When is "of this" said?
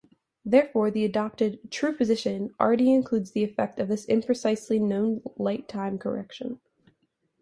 3.79-4.07